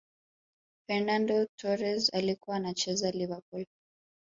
[0.87, 3.65] fernando torres alikuwa anacheza liverpool